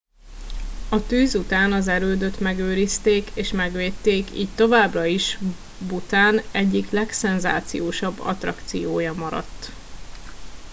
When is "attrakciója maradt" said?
8.19-9.69